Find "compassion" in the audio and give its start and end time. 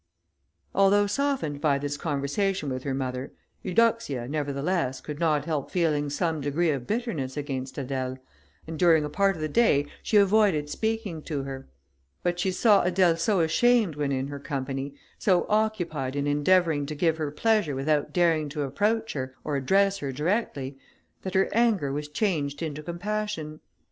22.81-23.59